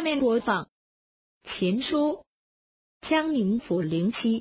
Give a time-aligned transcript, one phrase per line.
[0.00, 0.64] 下面播放
[1.44, 2.24] 《秦书·
[3.10, 4.40] 江宁府零七》。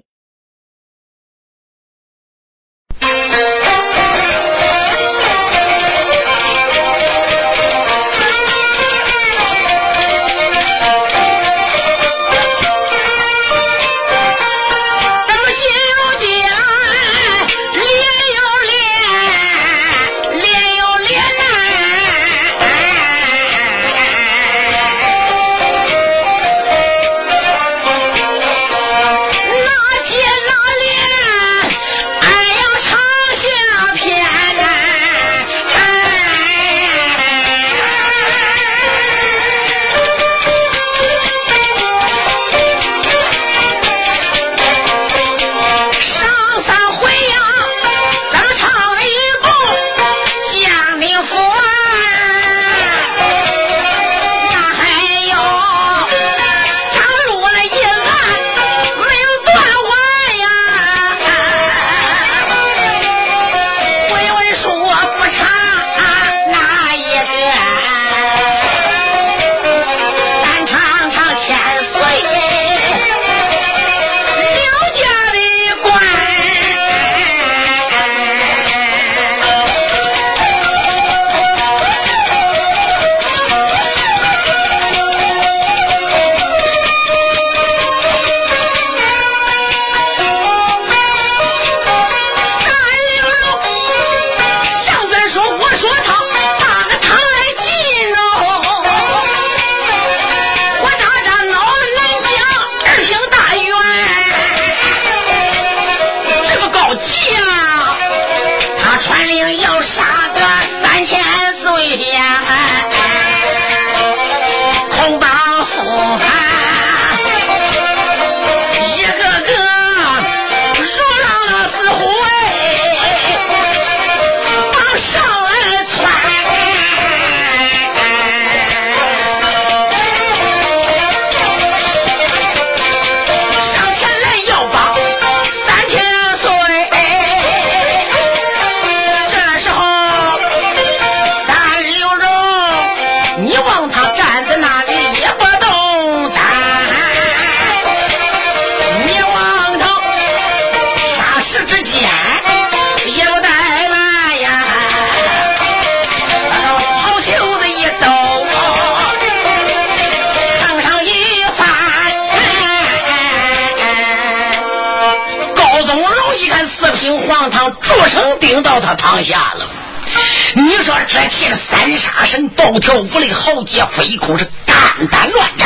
[172.71, 175.65] 暴跳五雷豪杰飞空是肝胆乱炸，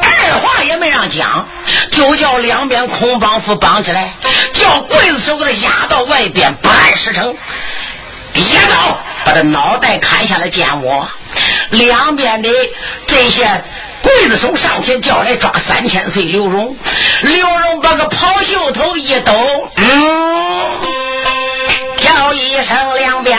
[0.00, 1.46] 二话也没让讲，
[1.90, 4.14] 就叫两边空帮夫绑起来，
[4.54, 7.36] 叫刽子手给他压到外边不按时辰，
[8.32, 11.06] 一刀把他脑袋砍下来见我。
[11.68, 12.48] 两边的
[13.06, 13.44] 这些
[14.02, 16.74] 刽子手上前叫来抓三千岁刘荣，
[17.24, 19.86] 刘荣把个袍袖头一抖，嗯。
[21.98, 23.38] 叫一声两边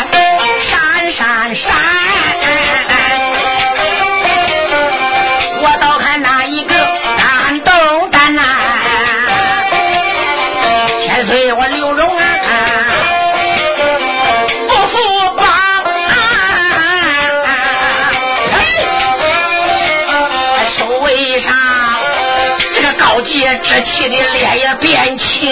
[23.28, 25.52] 这个高洁之气的脸也变青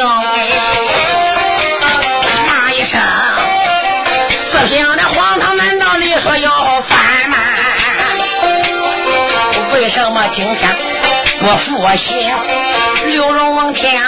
[2.48, 3.00] 骂一声。
[4.52, 7.38] 四平的荒唐，难道你说要翻吗？
[9.74, 10.78] 为什么今天
[11.40, 12.34] 不服行？
[13.08, 14.02] 刘荣王天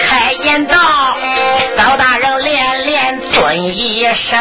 [0.00, 0.76] 开言道
[1.76, 4.38] ：“高大人连连尊一声。”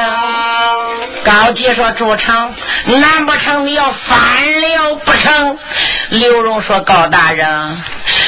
[1.23, 2.53] 高吉说：“主城，
[2.85, 5.57] 难不成你要翻了不成？”
[6.09, 7.81] 刘荣说：“高大人，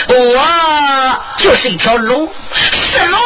[0.07, 3.19] 我就是一条龙，是龙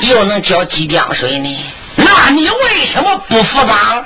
[0.00, 1.48] 又能浇几江水呢？”
[1.96, 4.04] 那你为什么不服绑？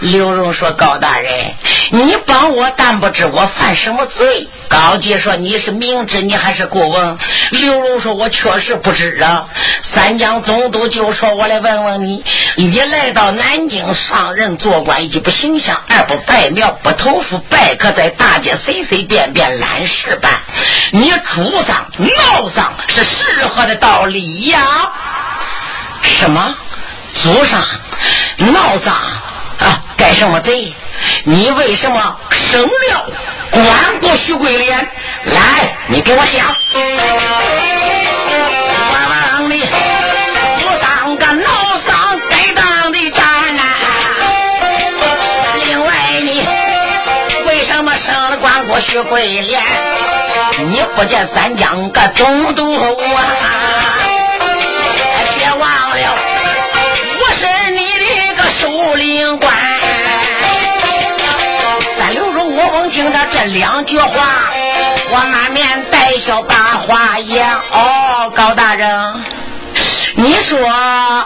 [0.00, 1.54] 刘荣说：“高大人，
[1.90, 7.18] 你帮我，但不知我犯什么罪。”高杰说：“你是明知，你还是过问？”
[7.50, 9.46] 刘荣说：“我确实不知啊。”
[9.94, 12.24] 三江总督就说：“我来问问你，
[12.56, 20.32] 你来到南京上任做官，一不形象，二不拜庙，不投服，拜客在大街随随便便揽事办。
[20.92, 24.92] 你主张闹丧是适合的道理呀？
[26.02, 26.54] 什么？”
[27.16, 27.66] 祖上
[28.52, 29.82] 闹丧啊！
[29.96, 30.74] 该什么贼？
[31.24, 33.10] 你为什么生了
[33.50, 34.78] 关过徐桂莲？
[35.24, 36.54] 来，你给我讲。
[38.88, 38.92] 我
[39.40, 39.64] 问你，
[40.62, 43.64] 我当个老丧该当的渣男。
[45.64, 46.46] 另外，你
[47.46, 49.62] 为什么生了关过徐桂莲？
[50.58, 53.24] 你不见三江个总督啊？
[62.90, 64.50] 听到这两句话，
[65.10, 67.48] 我满面带笑把话言。
[67.72, 69.24] 哦，高大人，
[70.16, 70.58] 你说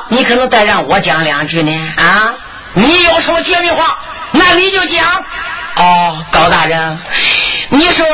[0.08, 1.72] 你可能再让我讲两句呢？
[1.96, 2.34] 啊，
[2.74, 3.98] 你有什么绝密话，
[4.32, 5.24] 那你就讲。
[5.76, 6.98] 哦，高大人，
[7.70, 8.06] 你说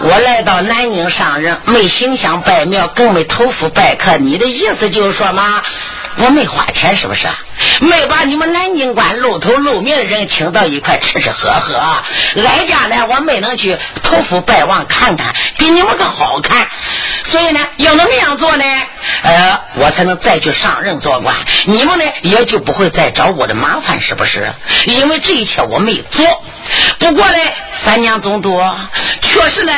[0.00, 5.62] 我来到南京上任，没行香拜庙，更没投福拜客，你的意思就是说嘛，
[6.16, 7.26] 我没花钱是不是？
[7.80, 11.72] 没把你们南京关露头露面的人请到一块吃吃喝喝，
[12.34, 16.66] 来家呢我没能去投福拜望看看，给你们个好看。
[17.26, 18.64] 所以呢，要能那样做呢，
[19.22, 21.36] 呃，我才能再去上任做官，
[21.66, 24.52] 你们呢也就不会再找我的麻烦，是不是？
[24.86, 26.42] 因为这一切我没做。
[26.98, 27.38] 不过呢，
[27.84, 28.60] 三娘总督
[29.22, 29.72] 确实呢，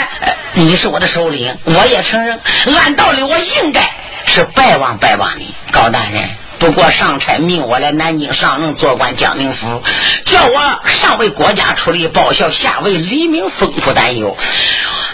[0.55, 2.41] 你是我的首领，我也承认，
[2.81, 3.91] 按道理我应该
[4.27, 6.29] 是拜望拜望你，高大人。
[6.59, 9.83] 不过上差命我来南京上任做官江宁府，
[10.25, 14.35] 叫我上为国家出力报效，下为黎民丰富担忧。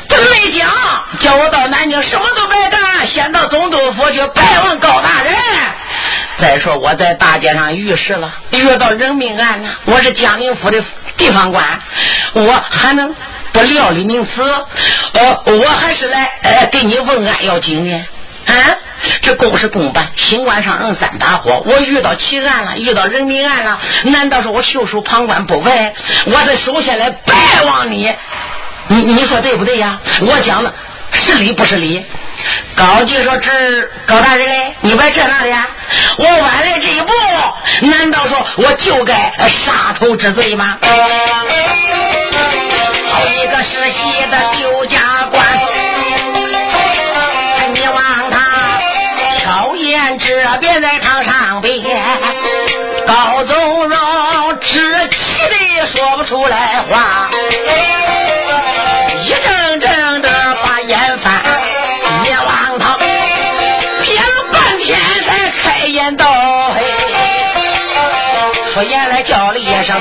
[0.08, 0.70] 这没讲，
[1.18, 5.34] 叫我到南京什么都别干，先到总督府去拜望高大人。
[6.38, 10.82] 再说我在大街上遇事了，遇到人命案了，我是江宁府的
[11.16, 11.80] 地方官，
[12.32, 13.14] 我还能
[13.52, 14.42] 不料理名词？
[15.12, 18.06] 呃，我还是来呃给你问案要紧呢。
[18.44, 18.54] 啊，
[19.22, 21.62] 这公事公办，新官上任三把火。
[21.64, 25.94] 我遇到奇案了，遇到人命案了，难道说我袖手旁观不问？
[26.26, 28.12] 我得首先来拜望你，
[28.88, 30.00] 你你说对不对呀？
[30.22, 30.72] 我讲的
[31.12, 32.04] 是理不是理？
[32.76, 33.50] 高级说：“这
[34.06, 35.52] 高大人嘞，你别这那的，
[36.18, 37.12] 我晚来这一步，
[37.82, 40.78] 难道说我就该杀头之罪吗？”
[43.12, 43.98] 好一个世袭
[44.30, 44.98] 的丢家
[45.30, 45.46] 官！
[47.74, 48.80] 你望他
[49.38, 50.26] 挑眼这
[50.58, 51.82] 边在堂上边，
[53.06, 55.16] 高宗荣直气
[55.48, 57.30] 的说不出来话，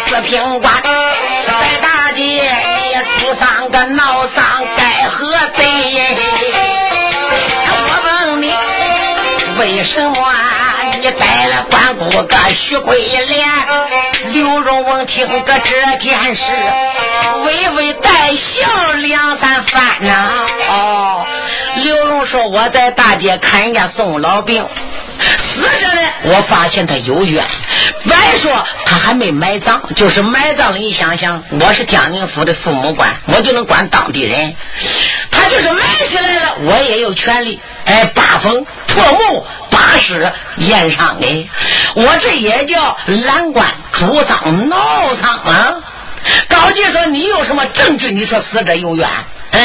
[0.07, 4.43] 四平官，在大街你出丧个闹丧
[4.75, 5.25] 该何
[5.55, 5.65] 罪？
[7.67, 8.53] 我问你，
[9.59, 10.15] 为什么
[10.99, 13.49] 你带了关公个徐桂莲？
[14.31, 16.43] 刘荣闻听个这件事，
[17.45, 20.45] 微微带笑两三番呐。
[20.69, 21.25] 哦，
[21.83, 24.67] 刘荣说我在大街看人家送老兵。
[25.21, 26.01] 死者呢？
[26.23, 27.45] 我发现他有冤。
[28.03, 30.77] 别说他还没埋葬，就是埋葬了。
[30.77, 34.55] 你想想，我是江宁府的父母官，我就能管当地人。
[35.29, 41.49] 他就是埋起来了，我也有权利哎，扒风破墓、扒尸、验伤的。
[41.95, 45.75] 我这也叫拦棺主丧闹丧啊！
[46.47, 48.11] 高杰说：“你有什么证据？
[48.11, 49.09] 你说死者有冤？
[49.51, 49.61] 嗯，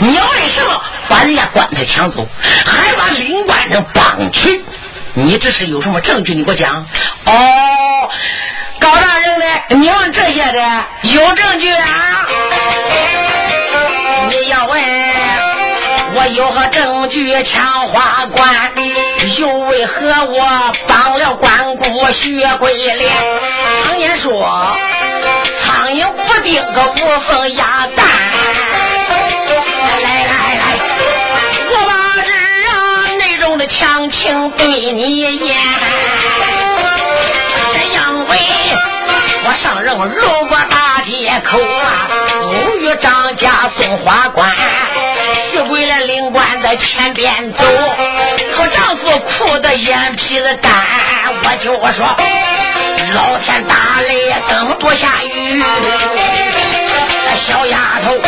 [0.00, 2.26] 你为什么把人家棺材抢走，
[2.64, 4.64] 还把领官人绑去？
[5.14, 6.34] 你这是有什么证据？
[6.34, 6.86] 你给我讲。
[7.24, 8.10] 哦，
[8.78, 9.44] 高大人呢？
[9.70, 12.26] 你问这些的有证据啊？
[14.28, 14.82] 你要问
[16.14, 18.72] 我有何证据抢花冠？
[19.38, 23.16] 又为何我绑了关公薛桂莲？
[23.84, 24.76] 常言说，
[25.64, 28.06] 苍蝇不叮个无缝鸭蛋。
[33.66, 35.56] 强情对你言。
[37.72, 38.38] 这样为
[39.44, 42.08] 我上任路过大街口啊，
[42.42, 44.48] 偶遇张家送花官，
[45.52, 47.64] 徐桂莲领官在前边走，
[48.56, 50.72] 可丈夫哭得眼皮子干，
[51.42, 52.16] 我就说
[53.14, 55.62] 老天打雷等不下雨，
[57.46, 58.18] 小丫头，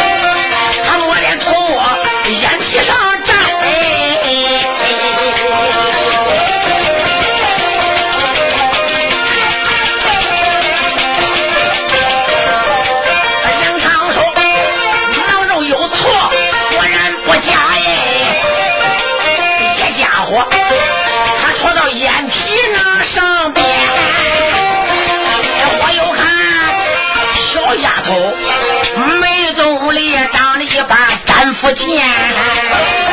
[31.75, 33.08] 钱。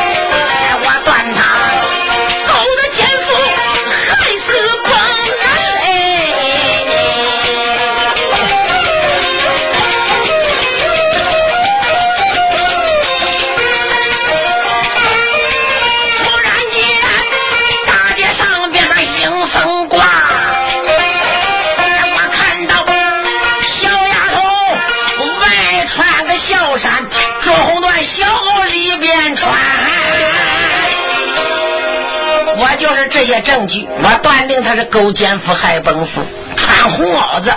[33.42, 36.22] 证据，我断定他是勾奸夫害本夫，
[36.56, 37.54] 穿红袄子。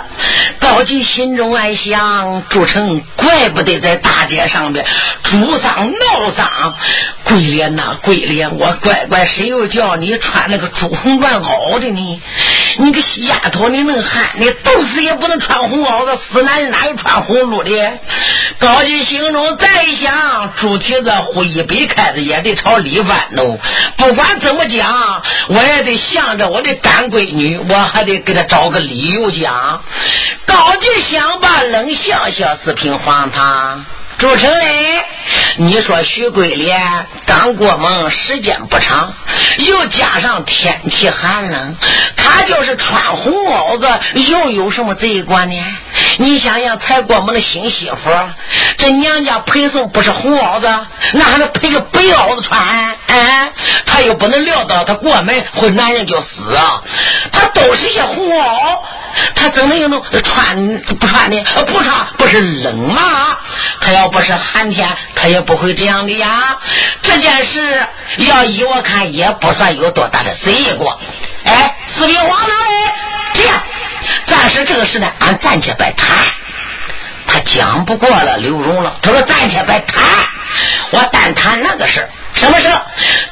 [0.79, 4.85] 高吉心中暗想：朱成怪不得在大街上边
[5.23, 6.73] 朱丧闹丧。
[7.25, 12.21] 桂莲呐，桂莲，我乖乖，谁又叫你穿那个朱红缎袄的呢？
[12.77, 16.17] 你个丫头，你能喊，你都死也不能穿红袄子。
[16.31, 17.99] 死男人哪有穿红袄的？
[18.59, 19.67] 高吉心中再
[19.97, 23.59] 想：猪蹄子呼一杯开子也得朝里翻喽。
[23.97, 29.83] 不管怎么讲，我也得向着我的干闺女，我还得给她找个理由讲。
[30.45, 33.83] 高我就想把冷笑笑视频放他。
[34.19, 35.05] 朱成嘞，
[35.55, 39.13] 你说徐桂莲刚过门，时间不长，
[39.59, 41.77] 又加上天气寒冷，
[42.17, 43.87] 她就是穿红袄子，
[44.29, 45.55] 又有什么罪过呢？
[46.17, 48.09] 你想想，才过门的新媳妇，
[48.77, 50.67] 这娘家陪送不是红袄子，
[51.13, 52.59] 那还能配个白袄子穿？
[53.07, 53.53] 哎，
[53.85, 56.83] 她又不能料到她过门会男人就死啊，
[57.31, 58.79] 她都是些红袄。
[59.35, 61.43] 他怎么又能穿不穿呢？
[61.65, 63.37] 不穿不是冷吗？
[63.81, 66.57] 他要不是寒天，他也不会这样的呀。
[67.01, 67.87] 这件事
[68.17, 70.99] 要依我看，也不算有多大的罪过。
[71.45, 72.53] 哎，四平王呢？
[73.33, 73.63] 这样，
[74.27, 76.09] 暂时这个事呢，俺暂且别谈。
[77.27, 78.97] 他讲不过了刘荣了。
[79.01, 80.03] 他说暂且别谈，
[80.91, 82.69] 我单谈那个事什么事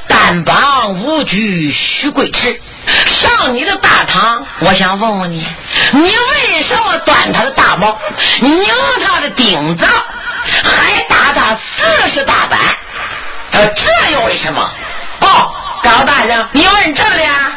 [0.07, 2.59] 单帮无惧徐贵池。
[3.05, 5.45] 上你的大堂，我想问问你，
[5.91, 7.99] 你为什么端他的大帽，
[8.39, 8.65] 拧
[9.05, 9.85] 他的钉子，
[10.63, 12.59] 还打他四十大板？
[13.51, 14.71] 呃，这又为什么？
[15.19, 15.53] 哦，
[15.83, 17.51] 高大人，你问这里啊？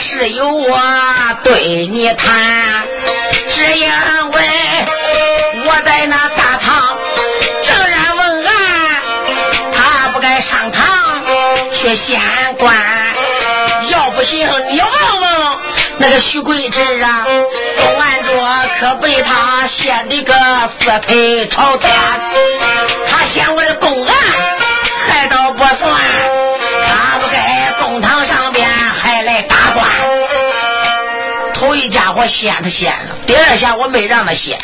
[0.00, 0.80] 是有我
[1.44, 2.84] 对你谈，
[3.50, 3.90] 只因
[4.30, 4.40] 为
[5.66, 6.96] 我在那大堂
[7.62, 8.52] 正然问案，
[9.72, 11.22] 他不该上堂
[11.72, 12.18] 去县
[12.58, 12.74] 官。
[13.90, 14.90] 要不行，你问
[15.20, 15.58] 问
[15.98, 17.26] 那个徐贵志啊，
[17.80, 18.48] 公安桌
[18.80, 20.34] 可被他掀的个
[20.78, 21.92] 四腿朝天。
[23.06, 24.06] 他嫌我的公
[31.70, 34.58] 头一家伙掀他掀了，第二下我没让他掀，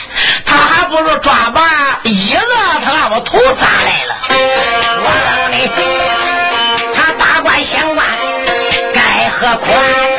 [0.45, 2.37] 他还不如抓把椅子，
[2.85, 4.17] 他把我头砸来了。
[5.05, 5.71] 我让你，
[6.97, 8.05] 他大官相官。
[9.39, 10.16] 何款。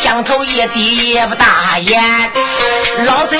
[0.00, 2.00] 将头一低也不大眼，
[3.04, 3.36] 老贼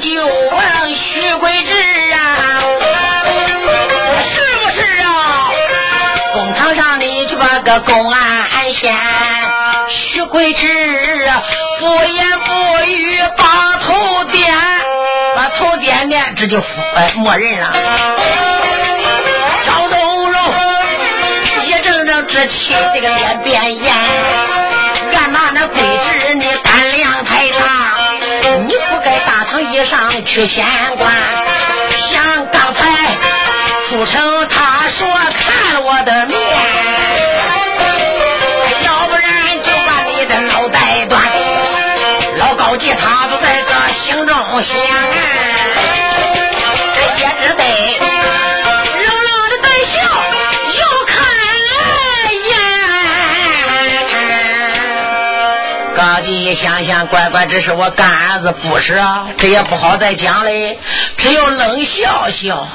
[0.00, 1.74] 就问徐桂枝
[2.12, 2.60] 啊，
[4.22, 5.50] 是不是啊？
[6.32, 8.94] 公堂上你去把个公安先，
[9.88, 10.66] 徐贵志
[11.78, 14.54] 不言不语把头点。
[15.36, 17.72] 把头点点这就呃默认了。
[19.64, 20.40] 赵东荣
[21.66, 23.94] 一阵阵之气，这个脸变严，
[25.40, 27.64] 俺妈那贵侄你胆量太大，
[28.66, 30.66] 你不该大堂以上去显
[30.98, 31.10] 官，
[32.10, 32.80] 像刚才
[33.88, 36.38] 出城他说看了我的面，
[38.84, 41.22] 要不然就把你的脑袋断。
[42.36, 44.26] 老高级他都在这心
[56.20, 60.78] 你想想，乖乖，这是我干儿子，不是啊，这也不好再讲嘞，
[61.16, 62.68] 只有冷笑笑。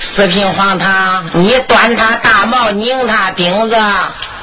[0.00, 3.76] 四品黄堂，你端他大帽，拧他钉子，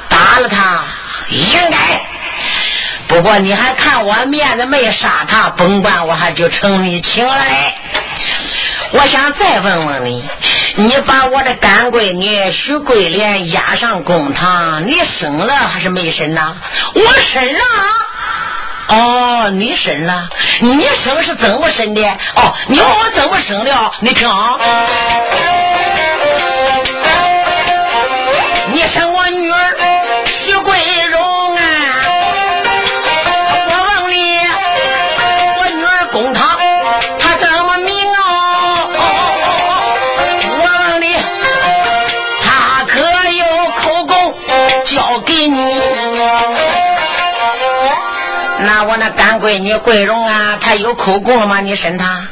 [0.08, 0.84] 打了他，
[1.28, 2.00] 应该。
[3.08, 7.44] 不过你还看我面子没杀他，甭管我还就成你情了。
[8.92, 10.24] 我想再问问你，
[10.78, 16.54] 你把我的干闺女徐桂莲押上公堂，你生了还是没生呢？
[16.94, 17.60] 我生了。
[18.88, 20.28] 哦，你生了，
[20.60, 22.02] 你生是怎么生的？
[22.36, 23.92] 哦，你问我怎么生的？
[24.00, 24.56] 你听啊，
[49.46, 51.60] 闺女桂荣啊，她有口供了吗？
[51.60, 52.26] 你审她？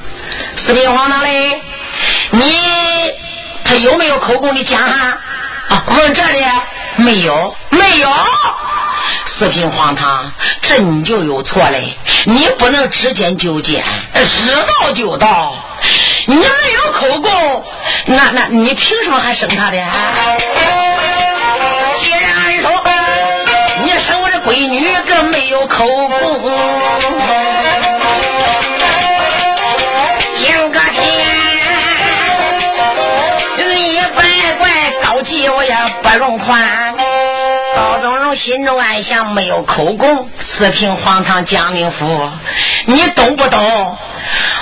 [0.66, 1.62] 四品皇堂嘞，
[2.32, 2.42] 你
[3.64, 4.52] 她有没有口供？
[4.52, 5.16] 你讲哈。
[5.68, 6.44] 啊，问这里
[6.96, 8.08] 没有，没有。
[9.38, 11.96] 四品皇堂，这你就有错嘞。
[12.24, 13.84] 你不能知见就见，
[14.32, 15.54] 知道就到。
[16.26, 17.64] 你没有口供，
[18.06, 19.78] 那那你凭什么还生他的？
[22.00, 22.70] 既然说，
[23.84, 27.03] 你生我的闺女，更没有口供。
[36.04, 36.94] 不容宽。
[37.74, 42.30] 高宗荣心中暗想：没有口供，四平皇堂江宁府，
[42.84, 43.98] 你懂不懂？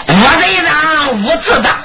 [0.07, 1.77] 我贼当无自当，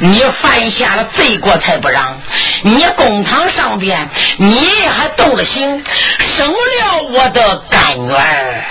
[0.00, 2.20] 你犯下了罪过才不让。
[2.64, 5.84] 你公堂上边，你还动了心，
[6.18, 8.64] 生了我的干女儿，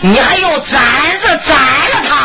[0.00, 0.80] 你还用簪
[1.20, 2.16] 子簪了他。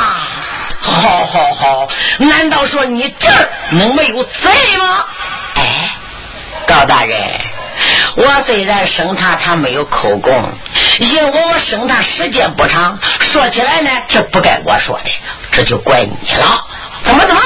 [0.80, 1.88] 好好好，
[2.20, 5.06] 难道说你这儿能没有罪吗？
[5.56, 5.96] 哎，
[6.66, 7.18] 高大人。
[8.18, 10.52] 我虽然生他，他没有口供，
[11.00, 12.98] 因为我生他时间不长。
[13.22, 15.12] 说起来呢，这不该我说的，
[15.52, 16.66] 这就怪你了。
[17.04, 17.42] 怎么怎么？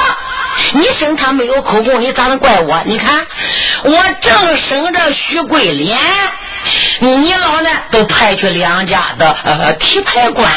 [0.73, 2.81] 你生他没有口供，你咋能怪我？
[2.85, 3.25] 你看，
[3.83, 5.97] 我正生着徐桂莲，
[6.99, 10.51] 你老呢都派去两家的呃提牌官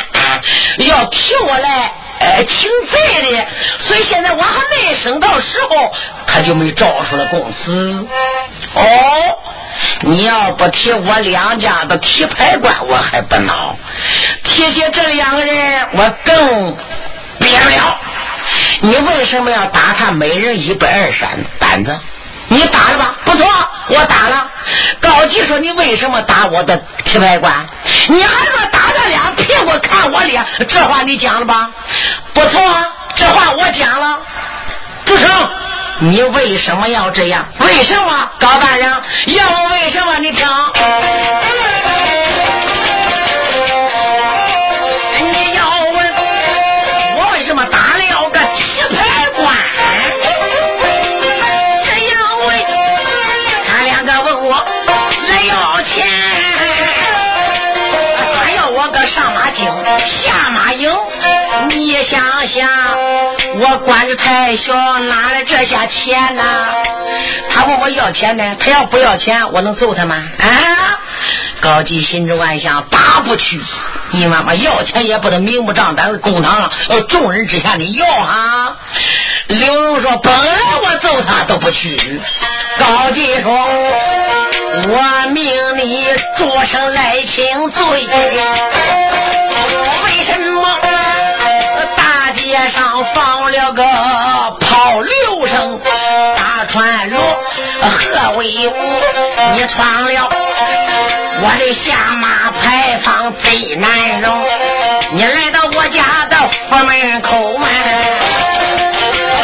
[0.78, 3.46] 要提我来呃请罪的，
[3.80, 5.92] 所以现在我还没生到时候，
[6.26, 8.06] 他就没招出来供词。
[8.74, 8.82] 哦。
[10.00, 13.74] 你要不提我两家的提牌官，我还不恼；
[14.44, 16.76] 提起这两个人，我更
[17.38, 17.98] 憋了。
[18.80, 21.98] 你为什么要打他每人一百二三板子？
[22.48, 23.14] 你打了吧？
[23.24, 23.46] 不错，
[23.88, 24.46] 我打了。
[25.00, 27.66] 高吉说：“你为什么打我的提牌官？
[28.08, 30.44] 你还说打他俩屁股看我脸？
[30.68, 31.70] 这话你讲了吧？
[32.34, 32.60] 不错，
[33.16, 34.18] 这话我讲了。
[35.04, 35.30] 不成。”
[36.00, 37.46] 你为什么要这样？
[37.60, 38.90] 为什么，高大人？
[39.26, 40.18] 要为什么？
[40.18, 40.44] 你听，
[45.22, 45.62] 你要
[45.92, 46.14] 问
[47.16, 49.56] 我为什么打了个棋牌官？
[51.84, 52.48] 这样问，
[53.68, 54.66] 他两个问我
[55.28, 56.04] 来要钱，
[58.34, 59.64] 他要我个上马精，
[60.06, 60.92] 下马赢。
[61.68, 62.68] 你想想。
[63.56, 66.42] 我官子太小，哪来这些钱呢？
[67.50, 70.16] 他问我要钱呢，他要不要钱，我能揍他吗？
[70.40, 70.98] 啊！
[71.60, 73.60] 高吉心中暗想：打不去，
[74.10, 78.76] 你妈妈要钱也不能明目张胆的公堂上，呃，众人之下你要啊！
[79.46, 82.20] 刘荣说：本来我揍他都不去。
[82.78, 83.52] 高吉说：
[84.88, 85.44] 我命
[85.78, 88.08] 你着上来请罪。
[92.54, 93.82] 街上放了个
[94.60, 95.80] 炮六声，
[96.36, 97.20] 大船锣
[97.82, 98.72] 何为武？
[99.54, 100.28] 你闯了
[101.42, 104.46] 我的下马牌坊，贼难容。
[105.14, 106.36] 你来到我家的
[106.70, 107.66] 府门口嘛。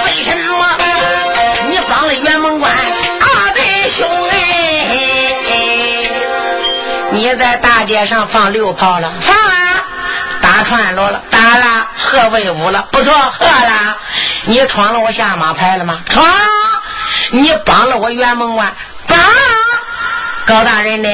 [0.05, 0.79] 为什么
[1.69, 4.37] 你帮了辕门关二弟兄哎？
[7.11, 9.13] 你在大街上放六炮了？
[9.23, 9.80] 放啊！
[10.51, 11.23] 打串锣了？
[11.31, 11.87] 打了。
[11.97, 12.89] 贺威武了？
[12.91, 13.97] 不错，喝了。
[14.47, 16.01] 你闯了我下马牌了吗？
[16.11, 16.27] 闯。
[17.31, 18.75] 你帮了我圆梦关？
[19.07, 19.17] 帮。
[20.47, 21.09] 高大人呢？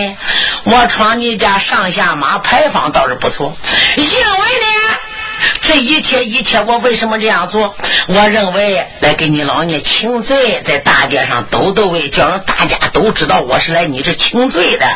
[0.65, 3.55] 我闯你家上下马牌坊倒是不错，
[3.97, 4.86] 因为呢，
[5.63, 7.75] 这一切一切，我为什么这样做？
[8.09, 14.87] 我认为来给你老爷请罪，在大街上抖抖位，叫人大家都知道我是来你这请罪的。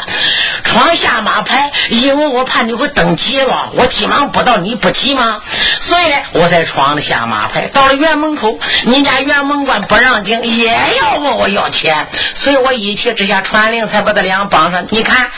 [0.65, 5.41] 闯下马牌，因为我怕你会等急了，我急忙不到，你不急吗？
[5.81, 7.63] 所以我才闯了下马牌。
[7.73, 10.69] 到了院门口，你家院门关不让进，也
[11.01, 14.87] 要问我要钱，所以我一气之下传令，才把他俩绑上。
[14.91, 15.31] 你看，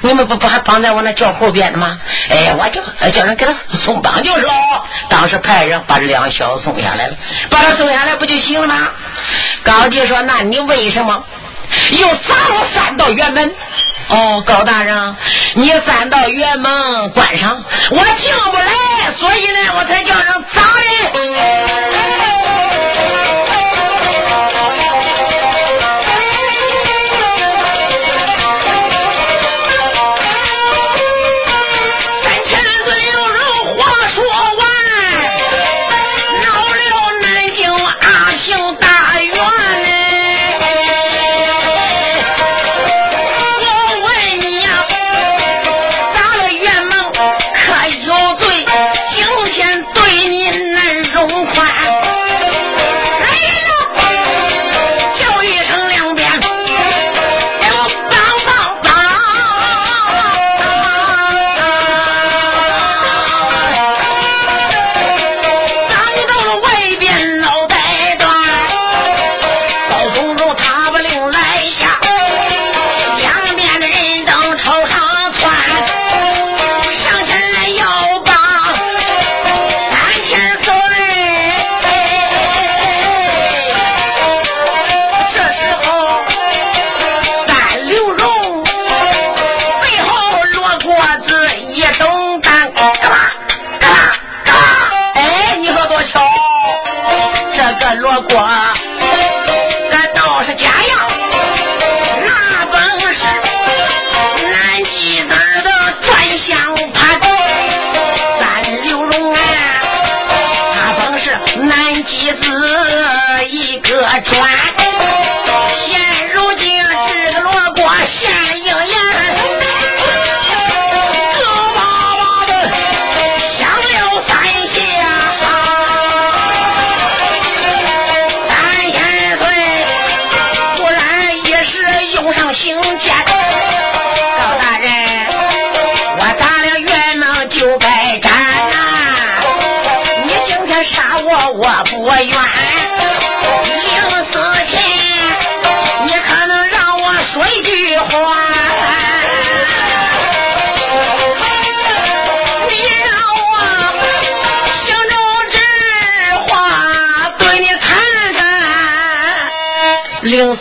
[0.00, 1.98] 你们不不还绑在我那轿后边的吗？
[2.30, 3.54] 哎，我就叫人给他
[3.84, 4.52] 松绑就是了。
[5.08, 7.16] 当时派人把这两小送下来了，
[7.50, 8.88] 把他送下来不就行了吗？
[9.62, 11.22] 高杰说：“那你为什么
[11.92, 13.54] 又砸我三道辕门？”
[14.08, 15.16] 哦，高大人，
[15.54, 21.12] 你三道辕门关上，我进不来，所以呢，我才叫人砸人。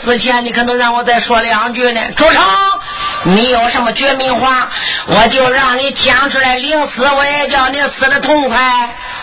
[0.03, 2.01] 死前，你可能让我再说两句呢。
[2.15, 2.43] 朱成，
[3.23, 4.69] 你有什么绝命话，
[5.07, 6.55] 我就让你讲出来。
[6.55, 8.57] 临死我也叫你死的痛快。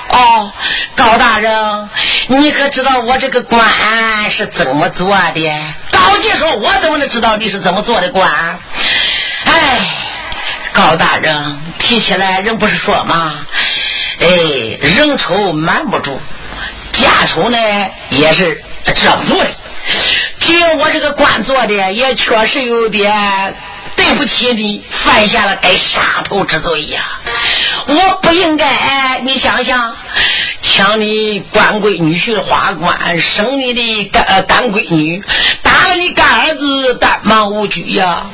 [0.08, 0.52] 哦，
[0.94, 1.88] 高大人，
[2.28, 3.60] 你可知道我这个官
[4.30, 5.74] 是怎么做的？
[5.90, 8.30] 高杰说：“我怎么能知道你是怎么做的官？”
[9.46, 9.80] 哎，
[10.72, 13.46] 高大人提起来，人不是说吗？
[14.20, 14.28] 哎，
[14.80, 16.20] 人丑瞒不住，
[16.92, 17.58] 家丑呢
[18.10, 18.62] 也是
[18.94, 19.48] 遮不住的。
[20.46, 23.56] 只有我这个官做的也确实有点
[23.96, 27.00] 对不起你，犯下了该杀头之罪呀！
[27.86, 29.96] 我不应该，你想想，
[30.62, 35.24] 抢你官闺女婿的花冠，生你的干干闺女，
[35.62, 38.26] 打了你干儿子，单忙无拘呀！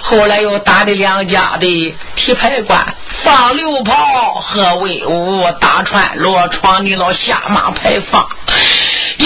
[0.00, 2.94] 后来又打的两家的提牌官，
[3.24, 8.26] 放六炮，喝威武，打串锣，闯你老下马牌坊。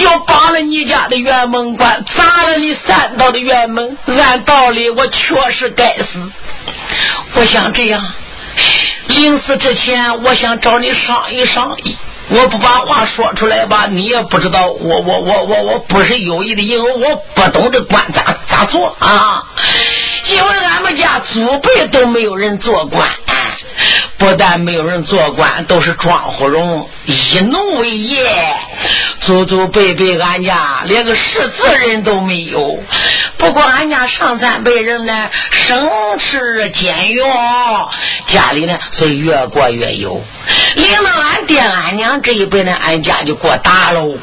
[0.02, 3.96] 又绑了你家的辕门关，砸了你三道的辕门。
[4.06, 6.32] 按道理，我确实该死。
[7.34, 8.02] 我想这样，
[9.08, 11.96] 临死之前，我想找你商议商议。
[12.30, 19.44] 我不把话说出来吧，你也不知道我我我我我不是有意的，因为我不懂这官咋咋做啊。
[20.26, 23.06] 因为俺们家祖辈都没有人做官，
[24.16, 28.56] 不但没有人做官，都是庄户荣以农为业，
[29.20, 32.82] 祖祖辈辈俺家连个识字人都没有。
[33.36, 37.30] 不过俺家上三辈人呢，省吃俭用，
[38.26, 40.24] 家里呢是越过越有。
[40.76, 44.16] 领到俺爹俺娘这一辈呢，俺家就过大喽。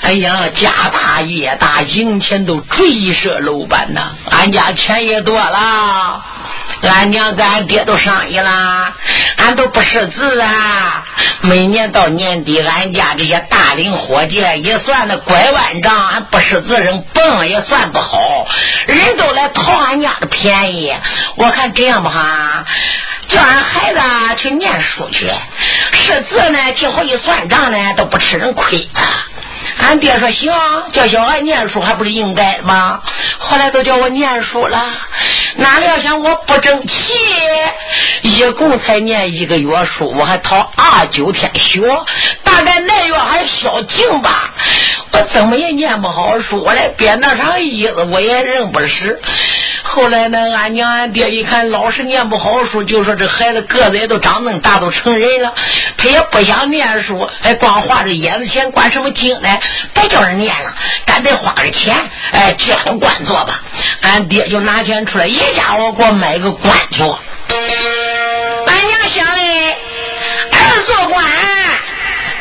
[0.00, 4.12] 哎呀，家大业大，赢钱都追射楼板呐！
[4.30, 6.24] 俺家钱也多了，
[6.82, 8.94] 俺娘跟俺爹都商议了，
[9.36, 11.04] 俺都不识字啊。
[11.42, 18.46] 每年到年底，俺家这些大龄伙计也算的拐弯账，俺不识字人蹦也算不好，
[18.86, 20.90] 人都来讨俺家的便宜。
[21.36, 22.64] 我看这样吧哈，
[23.28, 24.00] 叫俺孩子
[24.38, 25.30] 去念书去，
[26.10, 28.88] 这字呢，挺好一算账呢，都不吃人亏。
[29.78, 30.52] 俺爹说行，
[30.92, 33.00] 叫小孩念书还不是应该吗？
[33.38, 34.82] 后来都叫我念书了，
[35.54, 37.14] 哪料想我不争气，
[38.22, 41.80] 一共才念一个月书，我还逃二九天学，
[42.42, 44.52] 大概那月还小静吧，
[45.12, 49.20] 我怎么也念不好书，我连编那上衣子我也认不识。
[49.82, 55.52] 后来呢，俺娘俺爹一看老是念不好书，就说这孩子个子也都长那么大，都成人了，
[55.96, 59.48] 他也不想念书，哎，光花这眼子钱，管什么经呢？
[59.94, 60.72] 别叫人念了，
[61.06, 61.96] 咱得花个钱，
[62.30, 63.62] 哎，接上官做吧。
[64.02, 67.18] 俺爹就拿钱出来，一家伙给我买个官做。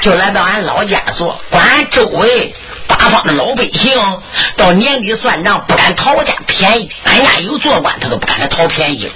[0.02, 2.54] 就来到俺老家做，管俺周围。
[2.88, 3.94] 八方的老百姓
[4.58, 6.90] 到年底算账，不敢讨我家便宜。
[7.06, 9.12] 俺家有做官，他都不敢来讨便宜。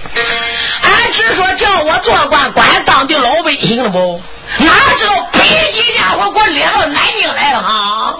[0.84, 4.22] 俺只说叫我做官，管当地老百姓了不？
[4.60, 4.68] 哪
[5.00, 5.40] 知道北
[5.74, 8.16] 京家伙给我领到南京来了哈！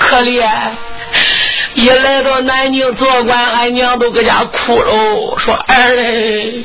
[0.00, 0.46] 可怜，
[1.74, 6.64] 一来到南京做官，俺娘都搁家哭喽，说儿嘞，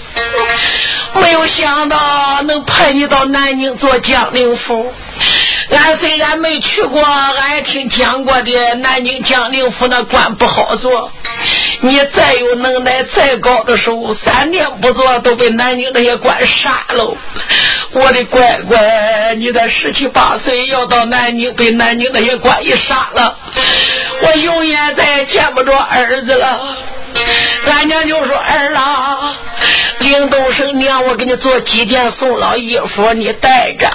[1.15, 4.93] 没有想到能派你到南京做将领府。
[5.69, 8.75] 俺虽然没去过，俺也听讲过的。
[8.75, 11.11] 南京江宁府那官不好做，
[11.81, 17.17] 你再有能耐、再高的手，三年不做都被南京那些官杀喽。
[17.91, 23.35] 我的乖乖，你才十七八岁要到南京，被南京那些官一杀了，
[24.21, 26.77] 我永远再也见不着儿子了。
[27.65, 29.35] 俺娘就说：“儿郎，
[29.99, 33.89] 领东升娘，我给你做几件送老衣服，你带着。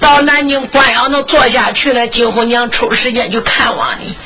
[0.00, 4.16] 到南京官要能做下去了，今后娘抽时间去看望你。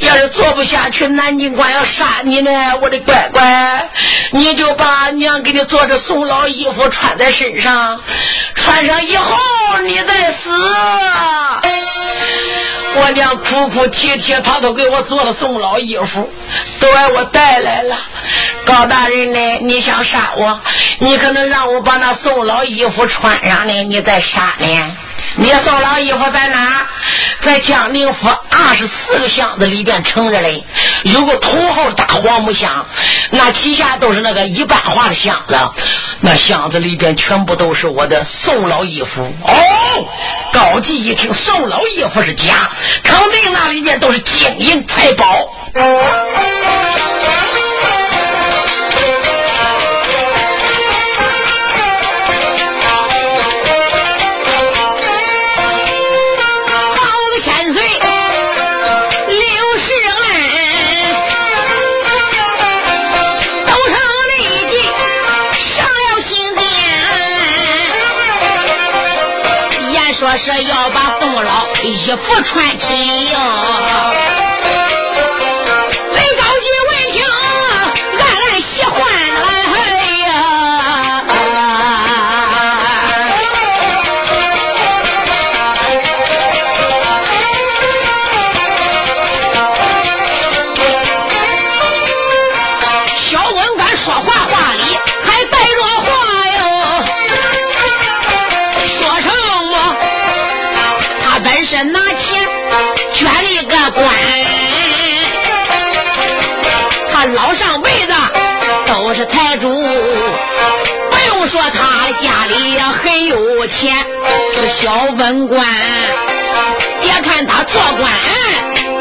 [0.00, 2.50] 要是做不下去，南京官要杀你呢，
[2.80, 3.88] 我的乖乖，
[4.32, 8.00] 你就把娘给你做的送老衣服穿在身上，
[8.54, 9.36] 穿上以后
[9.84, 10.50] 你再死。”
[12.96, 16.30] 我娘哭哭啼啼，他都给我做了送老衣服，
[16.80, 17.96] 都让我带来了。
[18.64, 19.58] 高大人呢？
[19.62, 20.60] 你想杀我？
[21.00, 24.96] 你可能让我把那送老衣服穿上呢，你再杀呢？
[25.36, 26.86] 你送老衣服在哪？
[27.40, 30.64] 在江宁府二十四个箱子里边盛着嘞，
[31.02, 32.86] 有个头号大黄木箱，
[33.30, 35.54] 那底下都是那个一般化的箱子，
[36.20, 39.22] 那箱子里边全部都是我的送老衣服。
[39.42, 39.52] 哦，
[40.52, 42.70] 高级一听送老衣服是假，
[43.02, 45.24] 肯定那里面都是金银财宝。
[56.84, 57.82] 宝子千岁
[59.28, 59.42] 六
[59.78, 60.22] 十二
[63.66, 64.72] 都上了一级
[65.74, 66.62] 上了刑殿
[69.92, 70.98] 言说是要把
[71.84, 72.84] 衣服穿起。
[109.14, 113.94] 是财主，不用说他家里很有钱
[114.54, 115.64] 是小文官，
[117.00, 118.10] 别看他做官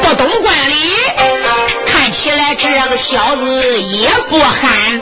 [0.04, 0.95] 不懂管理，
[1.88, 5.02] 看起来这个小子也不憨。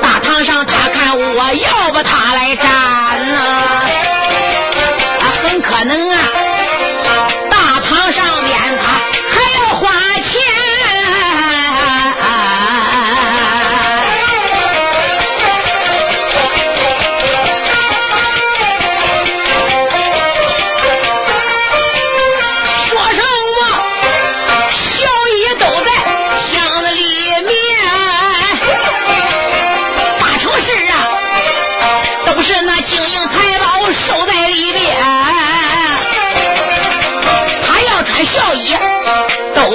[0.00, 2.68] 大堂上他看我要不他来站
[3.34, 3.82] 呐，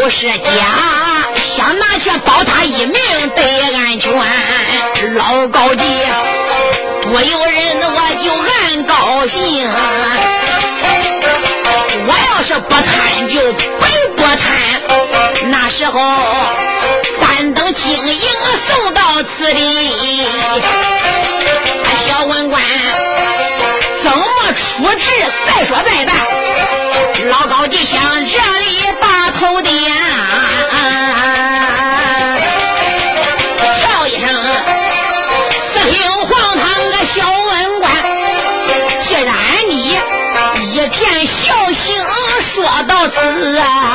[0.06, 0.38] 不是家，
[1.58, 2.94] 想拿去保他一命
[3.36, 3.41] 得
[3.76, 5.15] 安全。
[5.15, 5.84] 老高级，
[7.02, 9.68] 不有人我就暗高兴。
[12.06, 16.00] 我要是不贪就白不贪，那时候
[17.20, 18.30] 单等经营
[18.68, 20.28] 送到此地。
[22.06, 22.62] 小文官
[24.04, 25.04] 怎么处置？
[25.48, 26.15] 再说再办。
[27.28, 29.74] 老高级想这里把头点，
[33.82, 34.30] 叫一声，
[35.74, 37.91] 四听皇堂的小文官，
[39.04, 39.34] 既然
[39.69, 40.00] 你
[40.71, 41.84] 一片孝心
[42.54, 43.94] 说到此啊。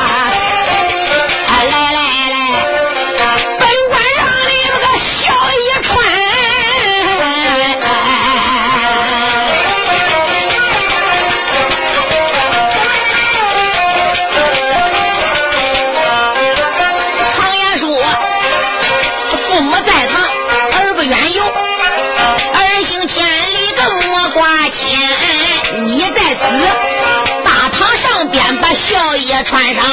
[29.43, 29.83] 穿上，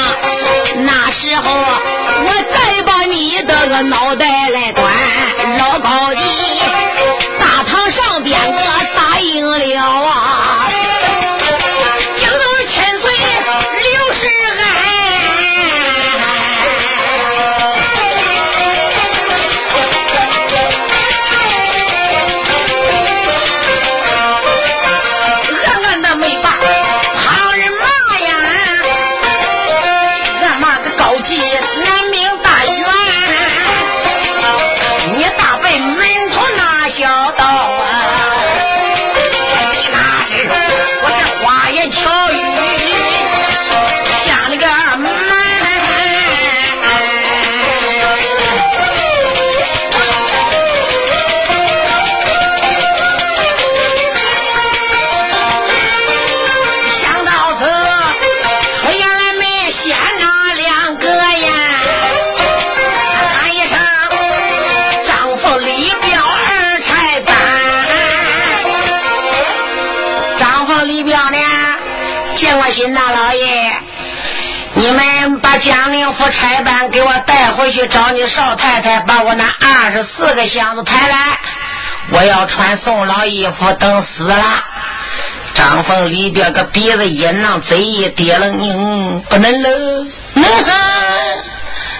[0.84, 4.72] 那时候我再把你的个脑袋来，
[72.72, 73.72] 新大老爷，
[74.74, 81.38] 你们把江宁府差班给我带回去，找你少太太，把我那二十四个箱子抬来，
[82.10, 84.44] 我要穿宋老衣服等死了。
[85.54, 90.76] 张凤里边个鼻子一囔，嘴一跌了，拧不能了，能喊，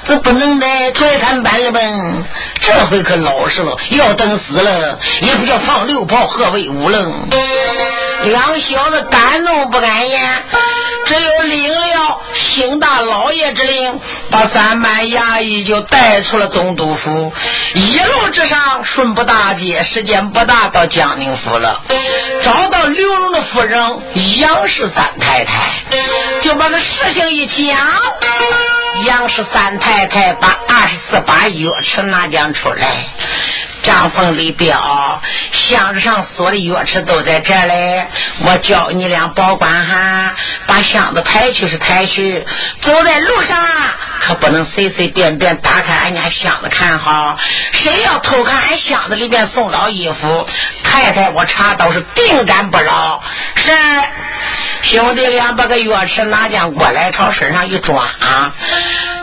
[0.04, 2.24] 这不能来拽三班了奔，
[2.60, 7.28] 这回可老实了，要等死了，也不叫放六炮，何为无能？
[8.24, 10.44] 两小子敢怒不敢言，
[11.06, 14.00] 只有领了兴大老爷之令，
[14.30, 17.32] 把三班衙役就带出了总督府。
[17.74, 21.80] 一路之上顺不大街，时间不大到江宁府了，
[22.42, 23.80] 找到刘荣的夫人
[24.40, 25.82] 杨氏三太太，
[26.42, 27.78] 就把这事情一讲。
[29.06, 32.86] 杨氏三太太把二十四把钥匙拿将出来。
[33.82, 35.20] 张凤李彪，
[35.52, 38.06] 箱子上锁的钥匙都在这嘞。
[38.44, 40.34] 我叫你俩保管哈，
[40.66, 42.44] 把箱子抬去是抬去，
[42.80, 43.56] 走在路上
[44.20, 47.36] 可不能随随便便打开俺家箱子看好。
[47.72, 50.46] 谁要偷看俺箱子里边送老衣服，
[50.84, 53.22] 太太我查到是定斩不饶。
[53.54, 53.72] 是
[54.82, 58.04] 兄弟俩把个钥匙拿将过来，朝身上一抓，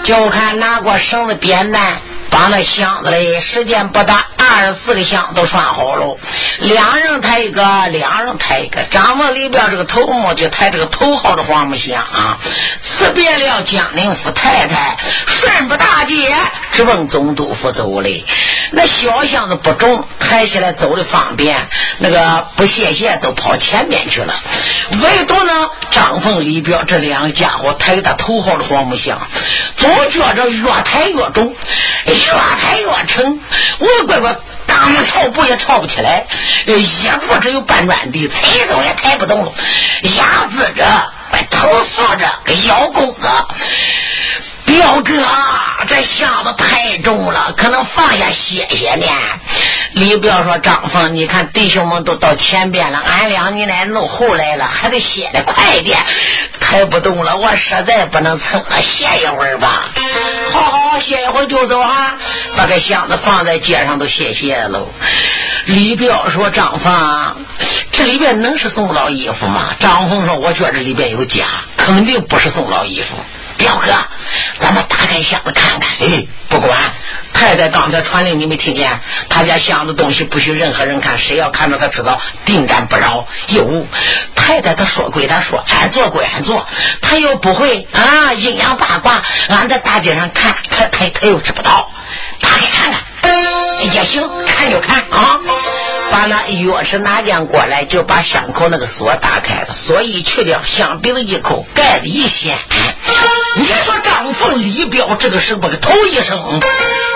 [0.04, 2.00] 就看拿过绳子扁担。
[2.30, 6.18] 把那箱子里时间不大，二十四个箱都拴好了。
[6.60, 8.84] 两人抬一个，两人抬一个。
[8.90, 12.38] 张凤里边这个头目就抬这个头号的黄木箱啊。
[12.84, 14.98] 辞别了江宁府太太，
[15.28, 16.34] 顺不大街，
[16.72, 18.26] 直奔总督府走嘞。
[18.72, 21.68] 那小箱子不重，抬起来走的方便。
[22.00, 24.34] 那个不谢谢都跑前面去了。
[25.04, 29.20] 唯独呢，张凤里边这两个家伙抬的头号的黄木箱，
[29.78, 31.56] 总觉着越抬越重。
[32.06, 32.14] 越
[32.62, 33.40] 抬越沉，
[33.80, 34.36] 我乖乖，
[34.68, 36.26] 刚跳步也跳不起来，
[36.68, 39.52] 一步只有半转地，抬走也抬不动了，
[40.16, 40.86] 压制着，
[41.50, 43.28] 头缩着，给咬弓子。
[44.66, 45.14] 彪哥，
[45.88, 49.06] 这箱子太重了，可能放下歇歇呢。
[49.94, 55.98] 李彪说：“张峰，你看弟兄们都到前边了，俺俩你来弄后来了，还得歇的快点，
[56.60, 59.90] 抬不动了，我实在不能撑了，歇一会儿吧。”
[60.52, 62.16] 好好歇一会儿就走啊，
[62.58, 64.90] 把个箱子放在街上都歇歇喽。
[65.66, 67.46] 李彪说：“张峰，
[67.92, 71.46] 这里边能是宋老衣服吗？”张峰说：“我觉得这里边有假，
[71.78, 73.16] 肯定不是宋老衣服。”
[73.58, 73.94] 表哥，
[74.60, 75.90] 咱们打开箱子看看。
[76.00, 76.78] 哎，不管，
[77.34, 79.00] 太太刚才传令，你没听见？
[79.30, 83.28] 他家箱子东西不许任何人看，谁要看到他知道定斩不饶。
[83.48, 83.86] 有，
[84.36, 86.66] 太太她说归她说，俺做归俺做，
[87.02, 91.90] 他又不会啊阴阳八卦，俺在大街上看，他他他又知不道。
[92.42, 93.02] 打开看看。
[93.92, 95.40] 也行，看就看啊！
[96.12, 102.58] 把那钥匙拿将过来，就把伤口那个锁打开了，锁一去掉，香鼻子一口，盖子一掀。
[103.58, 106.60] 你说张凤李彪这个时候个头一声，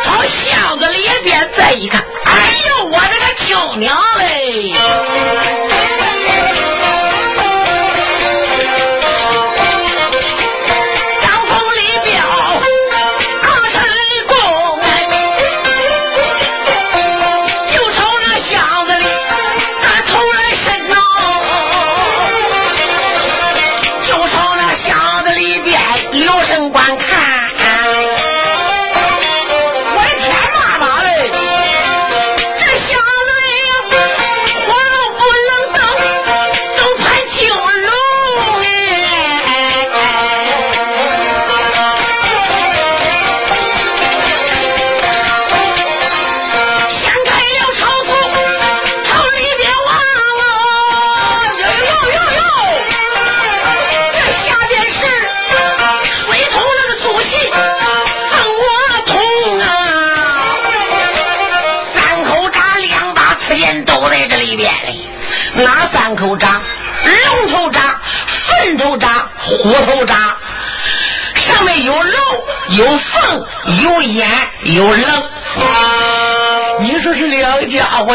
[0.05, 2.33] 朝箱子里边再一看，哎
[2.67, 4.73] 呦，我的个亲娘嘞！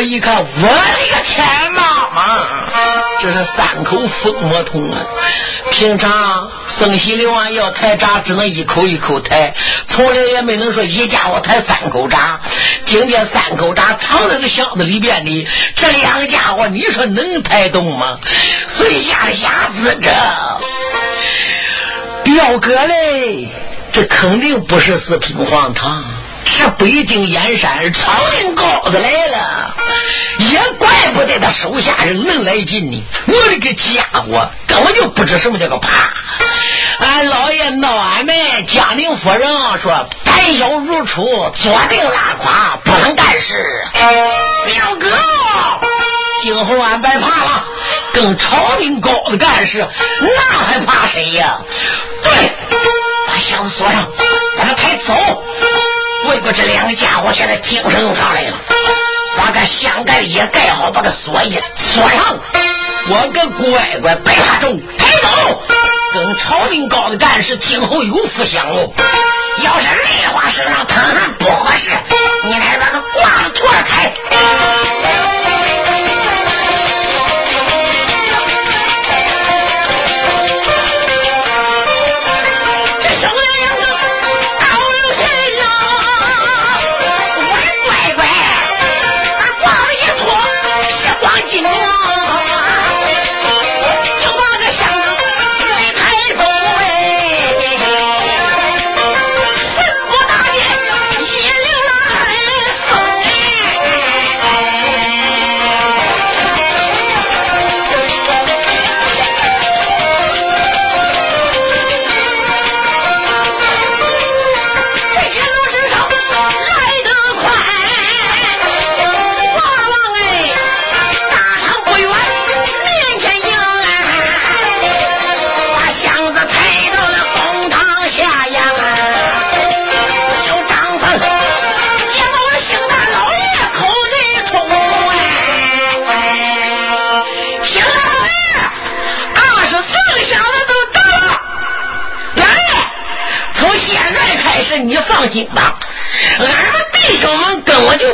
[0.05, 2.47] 一看，我的个天妈妈！
[3.21, 5.01] 这是三口封魔桶啊！
[5.71, 9.55] 平常生喜灵王要抬闸，只能一口一口抬，
[9.89, 12.41] 从来也没能说一家伙抬三口闸。
[12.85, 18.19] 今天三口闸藏在这箱子里边的，这两个家伙你说能抬动吗？
[18.77, 20.13] 所以压的鸭子这
[22.25, 23.49] 表哥嘞，
[23.93, 26.05] 这肯定不是四品黄堂。
[26.47, 29.54] 是北京燕山朝廷高子来了，
[30.39, 33.05] 也怪不得他手下人能来劲呢。
[33.27, 35.89] 我的个家伙，根本就不知什么叫个怕。
[36.99, 38.35] 俺老爷闹俺们
[38.67, 39.49] 江宁夫人
[39.83, 41.25] 说胆小如初，
[41.55, 43.55] 坐定拉垮，不能干事。
[44.67, 45.09] 表哥，
[46.43, 47.65] 今后俺别怕了，
[48.13, 49.87] 跟朝廷高的干事，
[50.21, 51.59] 那还怕谁呀？
[52.23, 52.53] 对，
[53.27, 54.09] 把箱子锁上，
[54.59, 55.15] 咱们抬走。
[56.25, 58.57] 不过这两个家伙现在精神又上来了，
[59.37, 62.39] 把个箱盖也盖好，把个锁也锁上。
[63.09, 65.63] 我跟乖乖，白大众，抬走。
[66.15, 68.89] 跟朝廷高的干事今后有福享哦。
[69.63, 71.91] 要是累话身上疼上不合适，
[72.45, 74.13] 你来把个挂脱开。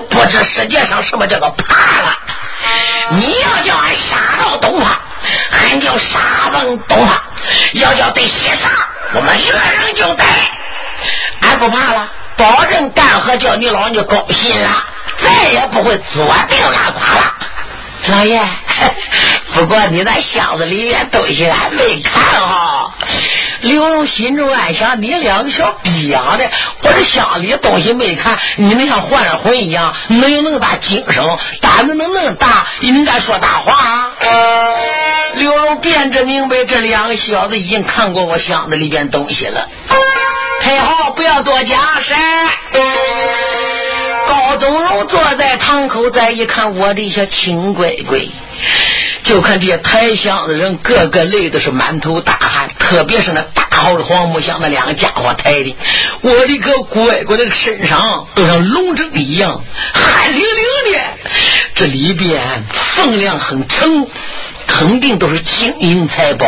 [0.02, 2.16] 不知世界上什么叫做怕了。
[3.12, 4.88] 你要叫俺杀到东方，
[5.50, 7.18] 俺就杀奔东方；
[7.72, 8.68] 要叫对西杀，
[9.14, 10.24] 我们一个人就得。
[11.40, 14.84] 俺不怕了，保证干活叫你老人家高兴了，
[15.18, 17.34] 再也不会坐定拉垮了。
[18.08, 18.40] 老爷，
[19.54, 22.94] 不过你那箱子里面东西还没看哈。
[23.60, 26.48] 刘荣心中暗想：你两个小逼样的，
[26.82, 31.22] 我这箱里东西没看，你们像换了魂一样，能有那么大精神，
[31.60, 34.10] 胆子能那么大，你们敢说大话？
[35.34, 39.68] 刘荣便着明白，这两个小子已经看过我箱子里边东西了。
[40.62, 42.14] 太好，不要多讲，是。
[44.30, 48.20] 高宗龙坐在堂口，再一看我这些亲乖乖。
[49.24, 55.76] 就看这些抬箱的人，个个累的是满头大汗，特别是那大号的黄木箱，那两个家伙抬的，
[56.20, 59.62] 我的个乖乖的身上都像龙针一样，
[59.94, 61.00] 汗淋淋的。
[61.74, 62.64] 这里边
[62.94, 64.06] 分量很沉，
[64.68, 66.46] 肯定都是金银财宝，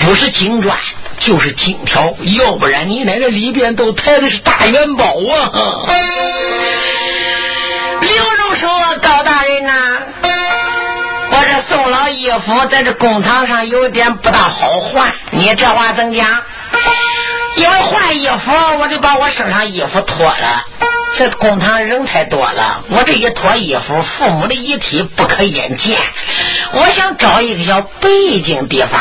[0.00, 0.76] 不是金砖
[1.18, 5.50] 就是金条，要不然你奶奶里边都抬的是大元宝啊！
[8.00, 8.68] 刘荣说
[9.02, 9.72] ：“高大人呐。”
[11.32, 16.26] 我这送老衣服在这公堂上有点不大好换，你这话怎讲？
[17.56, 20.64] 因为换衣服，我得把我身上衣服脱了。
[21.16, 25.98] 这公堂人太多了，我这一脱衣服，父母的遗体不可眼见。
[26.72, 29.00] 我想找一个小背景地方，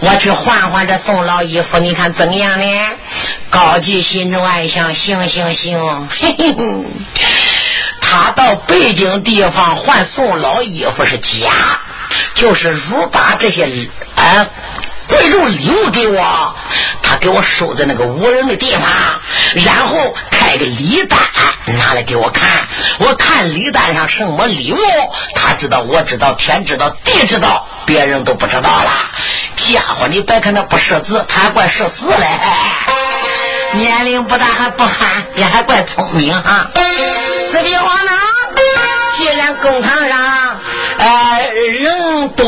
[0.00, 2.66] 我去换换这宋老衣服，你看怎样呢？
[3.48, 6.84] 高级心中暗想：行行行，嘿嘿嘿。
[8.00, 11.50] 他到背景地方换宋老衣服是假，
[12.34, 13.64] 就是如把这些
[14.14, 14.46] 啊
[15.08, 16.54] 贵重礼物给我，
[17.02, 18.82] 他给我收在那个无人的地方，
[19.64, 21.18] 然后开个礼单
[21.78, 22.66] 拿来给我看，
[22.98, 24.78] 我看礼单上什么礼物，
[25.34, 28.90] 他知道，我知道，天知道，地知道，别人都不知道了。
[29.56, 32.26] 家伙，你别看他不识字，他还怪识字嘞，
[33.74, 36.68] 年龄不大还不憨，也还怪聪明哈。
[37.50, 38.10] 四比话呢？
[39.16, 40.60] 既然公堂上
[40.98, 41.08] 呃
[41.66, 42.46] 人多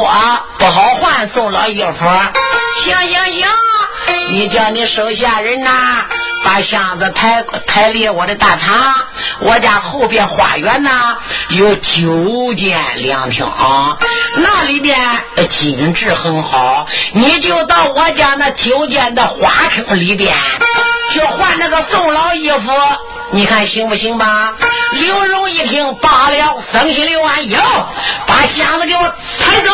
[0.59, 2.05] 不好换送了衣服，
[2.85, 3.49] 行行行，
[4.33, 6.05] 你叫你手下人呐，
[6.45, 8.95] 把箱子抬抬离我的大堂。
[9.41, 11.17] 我家后边花园呐
[11.49, 13.47] 有九间凉厅，
[14.37, 14.99] 那里边
[15.51, 20.35] 金质很好，你就到我家那九间的花厅里边
[21.13, 22.71] 去换那个送老衣服。
[23.33, 24.55] 你看行不行吧？
[24.93, 27.61] 刘荣一听罢了，生心六万，有
[28.27, 29.03] 把箱子给我
[29.41, 29.73] 抬走。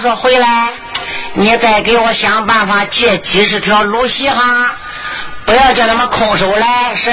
[0.00, 0.72] 说：“回来，
[1.34, 4.74] 你再给我想办法借几十条芦席哈，
[5.44, 7.10] 不要叫他们空手来。”是。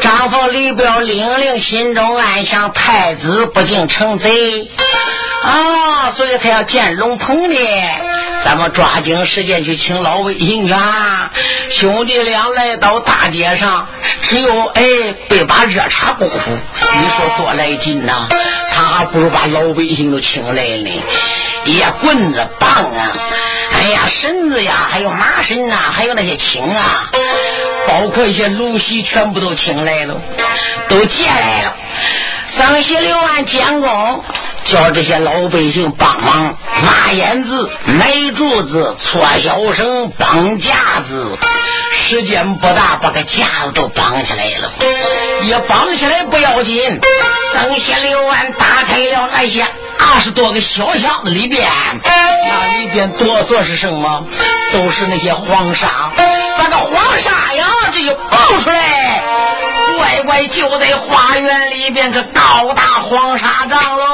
[0.00, 4.68] 张凤李彪领令，心中暗想：太子不敬成贼
[5.44, 7.56] 啊，所以他要见龙鹏的。
[8.44, 11.30] 咱们抓紧时间去请老魏营长。
[11.70, 13.86] 兄弟俩来到大街上，
[14.32, 14.82] 只有哎
[15.28, 18.26] 背把热茶功夫，你说多来劲呐！
[18.72, 20.90] 他还不如把老百姓都请来呢。
[21.78, 23.12] 呀，棍子、棒啊，
[23.74, 27.10] 哎呀，绳子呀，还有麻绳呐，还有那些青啊，
[27.86, 30.18] 包括一些芦席，全部都请来了，
[30.88, 31.76] 都借来了。
[32.56, 34.24] 桑西六万监工，
[34.64, 41.38] 叫这些老百姓帮忙拉烟子、买柱子、搓小绳、绑架子。
[41.94, 44.72] 时间不大，把个架子都绑起来了。
[45.44, 47.00] 也绑起来不要紧，
[47.52, 51.70] 等下刘安打开了那些二十多个小箱子里边，
[52.04, 54.24] 那里边多数是什么？
[54.72, 56.12] 都是那些黄沙。
[56.58, 59.22] 把个黄沙呀，这就抱出来。
[59.98, 64.04] 乖乖就在花园里边，这高大黄沙帐喽。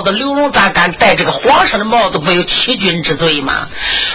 [0.00, 0.12] 帽子？
[0.12, 2.18] 刘荣咋敢戴这个皇上的帽子？
[2.18, 3.66] 不有欺君之罪吗？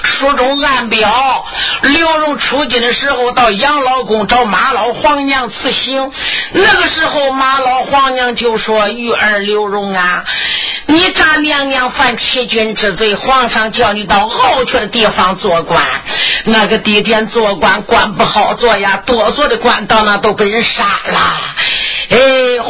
[0.03, 1.45] 书中暗表，
[1.83, 6.11] 刘荣出京的时候到杨老宫找马老皇娘辞行，
[6.53, 10.23] 那个时候马老皇娘就说：“玉儿刘荣啊，
[10.87, 15.83] 你丈娘娘犯欺君之罪，皇上叫你到傲去的地方做官，
[16.45, 21.55] 那个地点做官官不好做呀，多做的官到那都被人杀了。
[22.07, 22.17] 哎，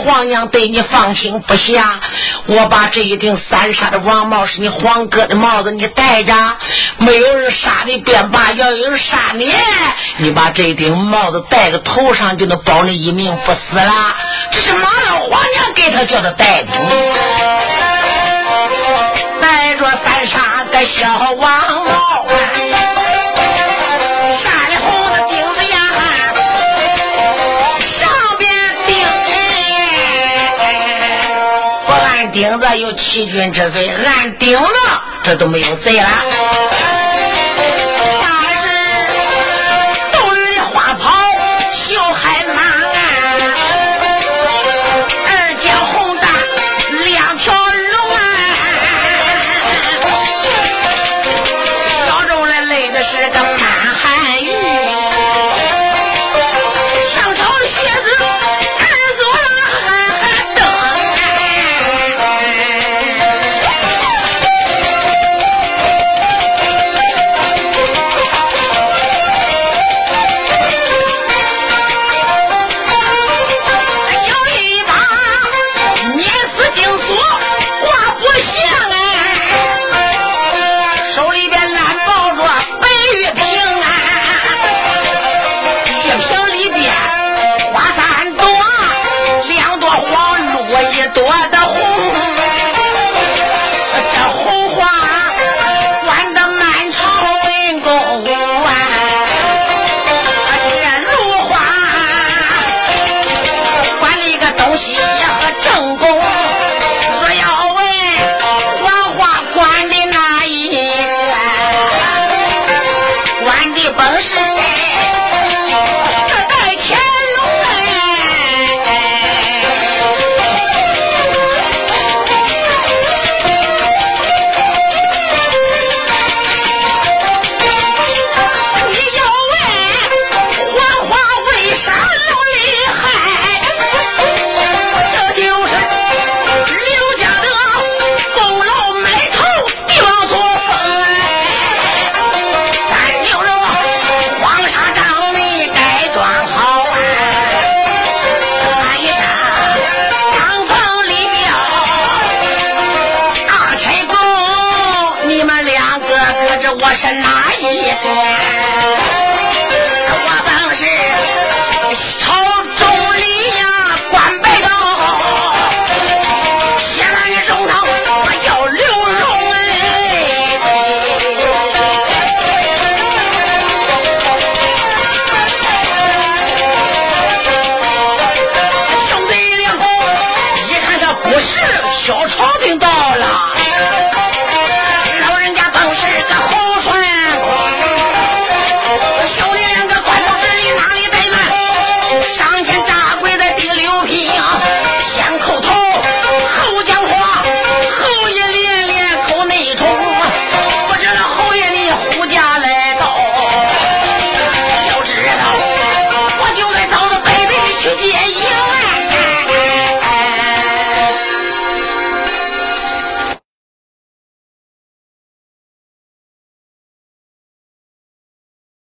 [0.05, 1.99] 皇娘对你放心不下，
[2.45, 6.33] 我把这一顶三杀的王帽是你皇哥的帽子，你戴着，
[6.99, 9.51] 没有人杀你便罢，要有人杀你，
[10.17, 14.15] 你把这顶帽子戴个头上，就能保你一命不死了。
[14.51, 16.71] 这是马老皇娘给他叫他戴的，
[19.41, 22.25] 戴着三杀的小王帽。
[32.75, 36.07] 有欺君之罪，俺顶了，这都没有罪了。